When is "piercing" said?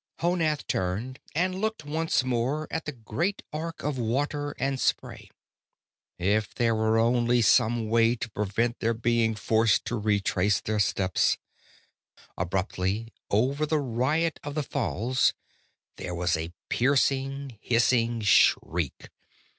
16.67-17.59